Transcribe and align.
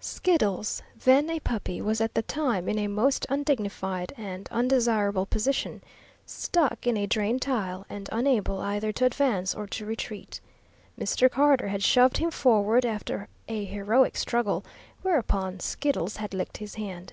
Skiddles, 0.00 0.80
then 1.04 1.28
a 1.28 1.38
puppy, 1.38 1.82
was 1.82 2.00
at 2.00 2.14
the 2.14 2.22
time 2.22 2.66
in 2.66 2.78
a 2.78 2.86
most 2.86 3.26
undignified 3.28 4.14
and 4.16 4.48
undesirable 4.50 5.26
position, 5.26 5.82
stuck 6.24 6.86
in 6.86 6.96
a 6.96 7.06
drain 7.06 7.38
tile, 7.38 7.84
and 7.90 8.08
unable 8.10 8.58
either 8.60 8.90
to 8.90 9.04
advance 9.04 9.54
or 9.54 9.66
to 9.66 9.84
retreat. 9.84 10.40
Mr. 10.98 11.30
Carter 11.30 11.68
had 11.68 11.82
shoved 11.82 12.16
him 12.16 12.30
forward, 12.30 12.86
after 12.86 13.28
a 13.48 13.66
heroic 13.66 14.16
struggle, 14.16 14.64
whereupon 15.02 15.60
Skiddles 15.60 16.16
had 16.16 16.32
licked 16.32 16.56
his 16.56 16.76
hand. 16.76 17.12